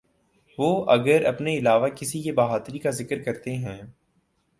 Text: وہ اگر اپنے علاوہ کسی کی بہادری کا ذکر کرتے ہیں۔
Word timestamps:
وہ 0.57 0.85
اگر 0.91 1.25
اپنے 1.25 1.57
علاوہ 1.57 1.87
کسی 1.87 2.21
کی 2.21 2.31
بہادری 2.31 2.79
کا 2.79 2.89
ذکر 2.89 3.21
کرتے 3.23 3.55
ہیں۔ 3.55 3.81